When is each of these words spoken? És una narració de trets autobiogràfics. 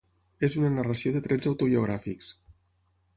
És 0.47 0.55
una 0.61 0.71
narració 0.77 1.11
de 1.17 1.21
trets 1.27 1.49
autobiogràfics. 1.51 2.31